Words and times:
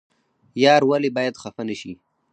یار 0.63 0.81
ولې 0.89 1.09
باید 1.17 1.39
خفه 1.41 1.63
نشي؟ 1.69 1.93